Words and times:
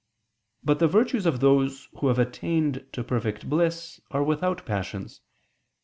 But 0.63 0.79
the 0.79 0.87
virtues 0.87 1.27
of 1.27 1.41
those 1.41 1.87
who 1.99 2.07
have 2.07 2.17
attained 2.17 2.87
to 2.93 3.03
perfect 3.03 3.47
bliss 3.47 4.01
are 4.09 4.23
without 4.23 4.65
passions. 4.65 5.21